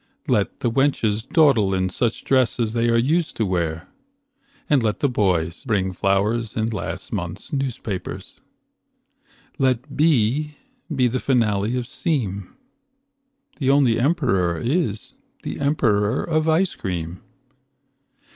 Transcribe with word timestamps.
Let 0.27 0.61
the 0.61 0.71
wenches 0.71 1.21
dawdle 1.29 1.75
in 1.75 1.89
such 1.89 2.23
dress 2.23 2.59
As 2.59 2.73
they 2.73 2.89
are 2.89 2.97
used 2.97 3.35
to 3.37 3.45
wear, 3.45 3.87
and 4.67 4.81
let 4.81 4.99
the 4.99 5.07
boys 5.07 5.63
Bring 5.63 5.93
flowers 5.93 6.55
in 6.57 6.71
last 6.71 7.13
month's 7.13 7.53
newspapers. 7.53 8.41
Let 9.59 9.95
be 9.95 10.55
be 10.95 11.07
the 11.07 11.19
finale 11.19 11.77
of 11.77 11.85
seem. 11.85 12.55
The 13.57 13.69
only 13.69 13.99
emperor 13.99 14.57
is 14.59 15.13
the 15.43 15.59
emperor 15.59 16.23
of 16.23 16.49
ice 16.49 16.73
cream. 16.73 17.21